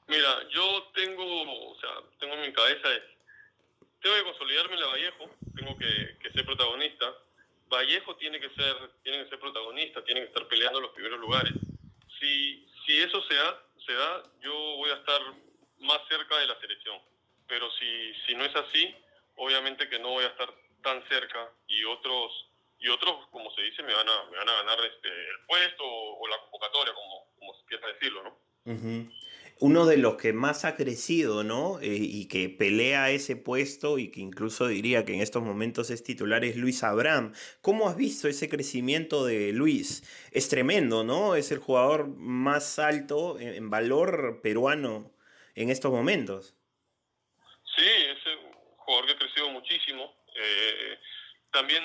Mira, 0.07 0.47
yo 0.53 0.83
tengo, 0.93 1.23
o 1.71 1.79
sea, 1.79 1.89
tengo 2.19 2.35
en 2.35 2.41
mi 2.41 2.53
cabeza 2.53 2.87
tengo 4.05 4.17
que 4.17 4.23
consolidarme 4.23 4.75
en 4.75 4.81
la 4.81 4.87
Vallejo, 4.87 5.31
tengo 5.55 5.77
que, 5.79 6.17
que, 6.21 6.29
ser 6.29 6.45
protagonista. 6.45 7.11
Vallejo 7.69 8.15
tiene 8.17 8.39
que 8.39 8.49
ser, 8.49 8.75
tiene 9.01 9.23
que 9.23 9.29
ser 9.31 9.39
protagonista, 9.39 10.03
tiene 10.03 10.21
que 10.21 10.27
estar 10.27 10.47
peleando 10.47 10.79
los 10.79 10.91
primeros 10.91 11.19
lugares. 11.19 11.51
Si, 12.19 12.69
si 12.85 13.01
eso 13.01 13.19
se 13.23 13.33
da, 13.33 13.63
se 13.83 13.93
da, 13.93 14.23
yo 14.41 14.53
voy 14.53 14.91
a 14.91 14.97
estar 14.97 15.19
más 15.79 15.97
cerca 16.07 16.37
de 16.37 16.45
la 16.45 16.59
selección. 16.59 16.99
Pero 17.47 17.67
si, 17.79 18.13
si 18.27 18.35
no 18.35 18.45
es 18.45 18.55
así, 18.55 18.95
obviamente 19.37 19.89
que 19.89 19.97
no 19.97 20.09
voy 20.09 20.25
a 20.25 20.27
estar 20.27 20.53
tan 20.83 21.01
cerca 21.07 21.51
y 21.67 21.83
otros, 21.85 22.31
y 22.77 22.89
otros 22.89 23.25
como 23.31 23.49
se 23.55 23.63
dice, 23.63 23.81
me 23.81 23.95
van 23.95 24.07
a, 24.07 24.23
me 24.29 24.37
van 24.37 24.49
a 24.49 24.53
ganar 24.61 24.85
este, 24.85 25.09
el 25.09 25.45
puesto 25.47 25.83
o, 25.83 26.19
o 26.19 26.27
la 26.27 26.37
convocatoria, 26.41 26.93
como, 26.93 27.33
como 27.39 27.55
se 27.55 27.65
quiera 27.65 27.87
decirlo, 27.87 28.21
¿no? 28.21 28.37
Uh 28.65 28.77
-huh 28.77 29.24
uno 29.59 29.85
de 29.85 29.97
los 29.97 30.15
que 30.15 30.33
más 30.33 30.65
ha 30.65 30.75
crecido, 30.75 31.43
¿no? 31.43 31.79
Eh, 31.79 31.97
y 31.97 32.27
que 32.27 32.49
pelea 32.49 33.09
ese 33.11 33.37
puesto 33.37 33.97
y 33.97 34.11
que 34.11 34.19
incluso 34.19 34.67
diría 34.67 35.05
que 35.05 35.13
en 35.13 35.21
estos 35.21 35.43
momentos 35.43 35.89
es 35.89 36.03
titular 36.03 36.43
es 36.43 36.57
Luis 36.57 36.83
Abraham. 36.83 37.33
¿Cómo 37.61 37.87
has 37.87 37.95
visto 37.95 38.27
ese 38.27 38.49
crecimiento 38.49 39.25
de 39.25 39.53
Luis? 39.53 40.03
Es 40.31 40.49
tremendo, 40.49 41.05
¿no? 41.05 41.35
Es 41.35 41.51
el 41.51 41.59
jugador 41.59 42.07
más 42.07 42.79
alto 42.79 43.39
en, 43.39 43.69
valor 43.69 44.41
peruano 44.43 45.11
en 45.55 45.69
estos 45.69 45.91
momentos. 45.91 46.53
Sí, 47.77 47.85
es 47.85 48.25
un 48.25 48.75
jugador 48.77 49.05
que 49.05 49.13
ha 49.13 49.17
crecido 49.17 49.49
muchísimo. 49.51 50.13
Eh, 50.35 50.99
también 51.51 51.83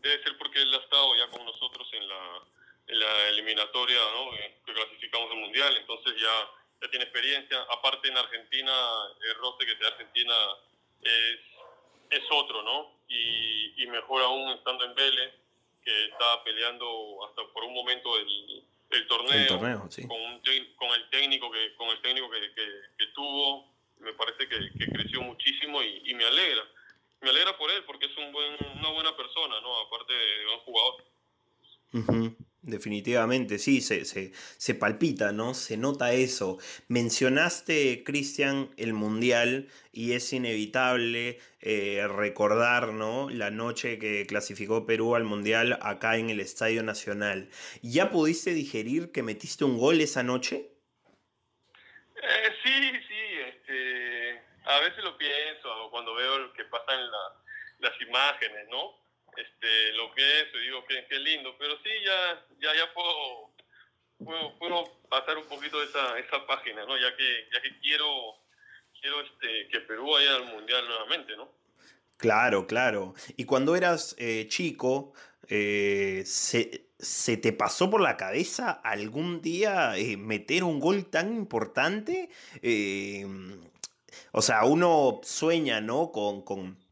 debe 0.00 0.22
ser 0.22 0.38
porque 0.38 0.62
él 0.62 0.72
ha 0.72 0.78
estado 0.78 1.16
ya 1.16 1.28
con 1.30 1.44
nosotros 1.44 1.88
en 1.92 2.08
la, 2.08 2.42
eliminatoria, 3.30 3.98
¿no? 4.14 4.30
Que 4.64 4.72
clasificamos 4.72 5.30
al 5.32 5.38
Mundial, 5.38 5.76
entonces 5.76 6.14
ya 6.20 6.48
ya 6.86 6.90
tiene 6.90 7.04
experiencia. 7.04 7.60
Aparte 7.70 8.08
en 8.08 8.16
Argentina, 8.16 8.72
el 9.20 9.34
roce 9.36 9.66
que 9.66 9.74
te 9.74 9.84
da 9.84 9.90
Argentina 9.90 10.34
es, 11.02 11.38
es 12.10 12.24
otro, 12.30 12.62
¿no? 12.62 12.92
Y, 13.08 13.82
y, 13.82 13.86
mejor 13.86 14.22
aún 14.22 14.50
estando 14.50 14.84
en 14.84 14.94
Vélez, 14.94 15.34
que 15.84 16.06
estaba 16.06 16.42
peleando 16.42 17.24
hasta 17.26 17.42
por 17.52 17.64
un 17.64 17.74
momento 17.74 18.18
el, 18.18 18.64
el 18.90 19.06
torneo, 19.06 19.32
el 19.32 19.46
torneo 19.46 19.86
sí. 19.88 20.06
con, 20.06 20.20
un 20.20 20.40
con, 20.76 20.90
el 20.90 21.08
técnico 21.10 21.50
que 21.50 21.74
con 21.76 21.88
el 21.90 22.00
técnico 22.02 22.28
que, 22.30 22.40
que, 22.52 22.66
que 22.98 23.06
tuvo, 23.14 23.72
me 23.98 24.12
parece 24.14 24.48
que, 24.48 24.72
que 24.76 24.92
creció 24.92 25.22
muchísimo 25.22 25.82
y, 25.82 26.02
y, 26.04 26.14
me 26.14 26.24
alegra. 26.24 26.64
Me 27.20 27.30
alegra 27.30 27.56
por 27.56 27.70
él 27.70 27.84
porque 27.84 28.06
es 28.06 28.16
un 28.16 28.32
buen, 28.32 28.56
una 28.78 28.90
buena 28.90 29.16
persona, 29.16 29.60
¿no? 29.60 29.80
Aparte 29.80 30.12
de 30.12 30.46
buen 30.46 30.58
jugador. 30.60 31.04
Uh 31.92 31.98
-huh. 31.98 32.36
Definitivamente, 32.66 33.60
sí, 33.60 33.80
se, 33.80 34.04
se, 34.04 34.32
se, 34.56 34.74
palpita, 34.74 35.30
¿no? 35.30 35.54
Se 35.54 35.76
nota 35.76 36.12
eso. 36.12 36.58
Mencionaste, 36.88 38.02
Cristian, 38.02 38.70
el 38.76 38.92
Mundial 38.92 39.68
y 39.92 40.14
es 40.14 40.32
inevitable 40.32 41.38
eh, 41.60 42.04
recordar, 42.08 42.88
¿no? 42.92 43.30
La 43.30 43.52
noche 43.52 44.00
que 44.00 44.26
clasificó 44.26 44.84
Perú 44.84 45.14
al 45.14 45.22
Mundial 45.22 45.78
acá 45.80 46.16
en 46.16 46.28
el 46.28 46.40
Estadio 46.40 46.82
Nacional. 46.82 47.50
¿Ya 47.82 48.10
pudiste 48.10 48.52
digerir 48.52 49.12
que 49.12 49.22
metiste 49.22 49.64
un 49.64 49.78
gol 49.78 50.00
esa 50.00 50.24
noche? 50.24 50.72
Eh, 52.16 52.50
sí, 52.64 52.90
sí, 53.06 53.22
este, 53.46 54.42
a 54.64 54.80
veces 54.80 55.04
lo 55.04 55.16
pienso 55.16 55.88
cuando 55.92 56.16
veo 56.16 56.38
lo 56.38 56.52
que 56.52 56.64
pasa 56.64 56.94
en 56.94 57.10
la, 57.12 57.88
las 57.88 58.00
imágenes, 58.00 58.66
¿no? 58.72 59.05
Este, 59.36 59.92
lo 59.92 60.12
que 60.14 60.40
es, 60.40 60.46
y 60.54 60.58
digo 60.60 60.84
que, 60.86 61.06
que 61.06 61.18
lindo, 61.18 61.54
pero 61.58 61.76
sí, 61.82 61.90
ya, 62.04 62.46
ya, 62.60 62.74
ya 62.74 62.92
puedo, 62.92 63.50
puedo, 64.18 64.58
puedo 64.58 64.84
pasar 65.08 65.38
un 65.38 65.46
poquito 65.46 65.82
esa, 65.82 66.18
esa 66.18 66.46
página, 66.46 66.84
¿no? 66.84 66.96
Ya 66.98 67.14
que, 67.16 67.48
ya 67.52 67.62
que 67.62 67.78
quiero, 67.80 68.36
quiero 69.00 69.20
este, 69.22 69.68
que 69.68 69.80
Perú 69.80 70.10
vaya 70.12 70.36
al 70.36 70.46
Mundial 70.46 70.86
nuevamente, 70.86 71.36
¿no? 71.36 71.50
Claro, 72.16 72.66
claro. 72.66 73.14
Y 73.36 73.44
cuando 73.44 73.76
eras 73.76 74.16
eh, 74.18 74.46
chico, 74.48 75.12
eh, 75.48 76.22
se, 76.24 76.88
¿se 76.98 77.36
te 77.36 77.52
pasó 77.52 77.90
por 77.90 78.00
la 78.00 78.16
cabeza 78.16 78.70
algún 78.70 79.42
día 79.42 79.96
eh, 79.96 80.16
meter 80.16 80.64
un 80.64 80.80
gol 80.80 81.10
tan 81.10 81.34
importante? 81.34 82.30
o 84.32 84.42
sea, 84.42 84.64
uno 84.64 85.20
sueña, 85.22 85.80
¿no? 85.80 86.10
Con, 86.10 86.42
con 86.42 86.85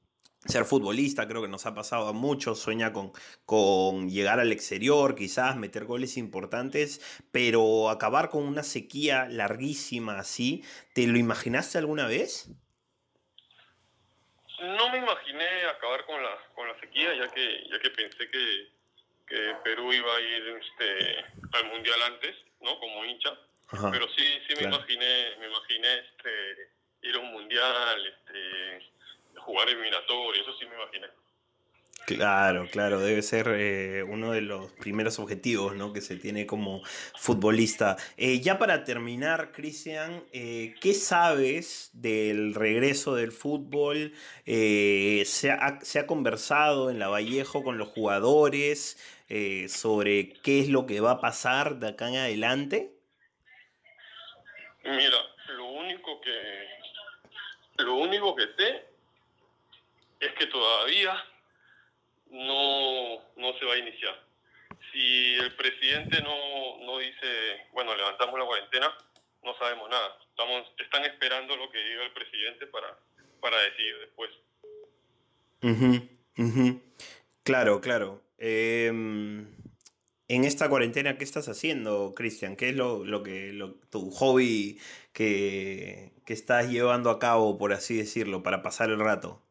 ser 0.47 0.65
futbolista, 0.65 1.27
creo 1.27 1.43
que 1.43 1.49
nos 1.49 1.67
ha 1.67 1.75
pasado 1.75 2.09
a 2.09 2.13
muchos, 2.13 2.61
sueña 2.61 2.93
con, 2.93 3.13
con 3.47 4.11
llegar 4.11 4.41
al 4.41 4.53
exterior, 4.53 5.15
quizás 5.15 5.57
meter 5.57 5.85
goles 5.85 6.17
importantes, 6.17 7.23
pero 7.33 7.89
acabar 7.91 8.29
con 8.29 8.45
una 8.45 8.63
sequía 8.63 9.27
larguísima 9.29 10.19
así, 10.19 10.65
¿te 10.95 11.07
lo 11.07 11.19
imaginaste 11.19 11.79
alguna 11.79 12.07
vez? 12.07 12.51
No 14.61 14.91
me 14.91 14.99
imaginé 14.99 15.65
acabar 15.77 16.05
con 16.07 16.23
la, 16.23 16.39
con 16.55 16.69
la 16.69 16.79
sequía, 16.81 17.15
ya 17.15 17.29
que, 17.29 17.65
ya 17.71 17.79
que 17.81 17.91
pensé 17.91 18.31
que, 18.31 18.69
que 19.27 19.55
Perú 19.63 19.93
iba 19.93 20.17
a 20.17 20.21
ir 20.21 20.61
este, 20.61 21.25
al 21.53 21.67
Mundial 21.71 22.01
antes, 22.03 22.37
¿no? 22.61 22.79
Como 22.79 23.05
hincha. 23.05 23.31
Pero 23.91 24.07
sí, 24.17 24.25
sí 24.47 24.55
me 24.57 24.69
imaginé, 24.69 25.37
me 25.41 25.49
imaginé 25.49 25.99
este, 25.99 26.71
ir 27.03 27.17
a 27.17 27.19
un 27.19 27.33
Mundial, 27.33 28.07
este, 28.07 28.94
jugar 29.45 29.69
eliminatorio, 29.69 30.43
eso 30.43 30.53
sí 30.59 30.67
me 30.67 30.75
imaginé. 30.75 31.07
Claro, 32.07 32.69
claro, 32.71 33.01
debe 33.01 33.23
ser 33.23 33.47
eh, 33.49 34.03
uno 34.03 34.33
de 34.33 34.43
los 34.43 34.71
primeros 34.73 35.19
objetivos 35.19 35.75
¿no? 35.75 35.95
que 35.95 36.03
se 36.03 36.17
tiene 36.17 36.47
como 36.47 36.83
futbolista. 37.17 37.97
Eh, 38.19 38.41
ya 38.41 38.59
para 38.59 38.85
terminar, 38.85 39.53
Cristian, 39.53 40.23
eh, 40.33 40.75
¿qué 40.83 40.93
sabes 40.93 41.91
del 41.95 42.55
regreso 42.55 43.15
del 43.15 43.33
fútbol? 43.33 44.13
¿se 44.45 45.51
ha, 45.51 45.79
¿se, 45.81 45.99
ha, 45.99 46.07
conversado 46.07 46.91
en 46.91 46.99
la 46.99 47.09
Vallejo 47.09 47.63
con 47.63 47.79
los 47.79 47.89
jugadores 47.89 48.99
sobre 49.69 50.35
qué 50.43 50.61
es 50.61 50.69
lo 50.69 50.85
que 50.87 51.01
va 51.01 51.13
a 51.13 51.21
pasar 51.21 51.77
de 51.77 51.89
acá 51.89 52.09
en 52.09 52.17
adelante? 52.17 52.93
Mira, 54.85 55.17
lo 55.57 55.65
único 55.65 56.21
que 56.21 57.83
lo 57.83 57.97
único 57.97 58.37
que 58.37 58.45
sé 58.57 58.94
es 60.25 60.33
que 60.35 60.47
todavía 60.47 61.15
no, 62.31 63.21
no 63.37 63.59
se 63.59 63.65
va 63.65 63.75
a 63.75 63.79
iniciar. 63.79 64.15
Si 64.93 65.35
el 65.35 65.55
presidente 65.57 66.23
no, 66.23 66.85
no 66.85 66.99
dice, 66.99 67.67
bueno, 67.73 67.95
levantamos 67.97 68.39
la 68.39 68.47
cuarentena, 68.47 68.93
no 69.43 69.57
sabemos 69.59 69.89
nada. 69.91 70.17
Estamos, 70.31 70.67
están 70.79 71.05
esperando 71.05 71.57
lo 71.57 71.71
que 71.71 71.79
diga 71.79 72.05
el 72.05 72.13
presidente 72.13 72.67
para, 72.67 72.97
para 73.41 73.61
decidir 73.63 73.99
después. 73.99 74.31
Claro, 77.43 77.81
claro. 77.81 78.23
Em, 78.39 79.47
en 80.29 80.45
esta 80.45 80.69
cuarentena, 80.69 81.19
¿qué 81.19 81.25
estás 81.25 81.49
haciendo, 81.49 82.15
Cristian? 82.15 82.57
¿Qué 82.57 82.71
es 82.71 82.77
lo, 82.77 83.05
lo 83.05 83.23
que 83.23 83.53
tu 83.91 84.11
hobby 84.11 84.81
que, 85.13 86.13
que, 86.25 86.33
estás 86.33 86.71
llevando 86.71 87.11
a 87.11 87.19
cabo, 87.19 87.59
por 87.59 87.73
así 87.73 87.97
decirlo, 87.97 88.43
para 88.43 88.63
pasar 88.63 88.91
el 88.91 88.99
rato? 88.99 89.43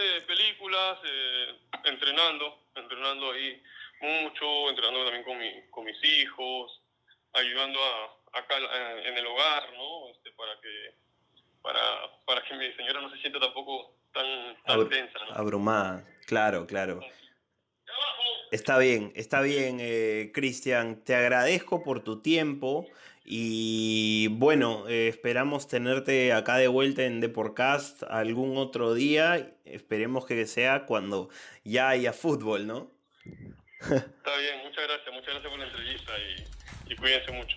Simplemente 0.00 0.26
películas, 0.26 0.98
eh, 1.04 1.58
entrenando, 1.84 2.58
entrenando 2.74 3.32
ahí 3.32 3.62
mucho, 4.00 4.70
entrenando 4.70 5.04
también 5.04 5.24
con, 5.24 5.38
mi, 5.38 5.62
con 5.70 5.84
mis 5.84 6.02
hijos, 6.02 6.80
ayudando 7.34 7.78
a, 7.82 8.38
acá 8.38 8.54
eh, 8.58 9.02
en 9.08 9.18
el 9.18 9.26
hogar, 9.26 9.70
¿no? 9.74 10.08
Este, 10.10 10.30
para 10.32 10.58
que 10.60 10.94
para, 11.62 11.80
para 12.24 12.42
que 12.42 12.54
mi 12.54 12.72
señora 12.72 13.02
no 13.02 13.10
se 13.10 13.18
sienta 13.18 13.40
tampoco 13.40 13.94
tan, 14.12 14.56
tan 14.64 14.88
tensa, 14.88 15.18
¿no? 15.28 15.34
Abrumada, 15.34 16.04
claro, 16.26 16.66
claro. 16.66 17.00
Está 18.50 18.78
bien, 18.78 19.12
está 19.14 19.42
bien, 19.42 19.78
eh, 19.80 20.32
Cristian. 20.34 21.04
Te 21.04 21.14
agradezco 21.14 21.84
por 21.84 22.02
tu 22.02 22.22
tiempo. 22.22 22.86
Y 23.24 24.28
bueno, 24.28 24.88
eh, 24.88 25.08
esperamos 25.08 25.68
tenerte 25.68 26.32
acá 26.32 26.56
de 26.56 26.68
vuelta 26.68 27.04
en 27.04 27.20
Deporcast 27.20 28.02
algún 28.04 28.56
otro 28.56 28.94
día. 28.94 29.54
Esperemos 29.64 30.26
que 30.26 30.46
sea 30.46 30.86
cuando 30.86 31.28
ya 31.62 31.90
haya 31.90 32.12
fútbol, 32.12 32.66
¿no? 32.66 32.90
Está 33.80 34.36
bien, 34.38 34.58
muchas 34.64 34.84
gracias, 34.86 35.14
muchas 35.14 35.34
gracias 35.34 35.50
por 35.50 35.58
la 35.58 35.66
entrevista 35.66 36.12
y, 36.18 36.92
y 36.92 36.96
cuídense 36.96 37.32
mucho. 37.32 37.56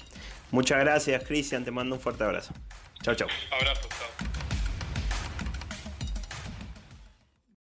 Muchas 0.52 0.80
gracias, 0.80 1.24
Cristian, 1.24 1.66
te 1.66 1.72
mando 1.72 1.96
un 1.96 2.02
fuerte 2.02 2.24
abrazo. 2.24 2.54
Chao, 3.02 3.16
chao. 3.16 3.28
Abrazo, 3.52 3.90
chao. 3.90 4.33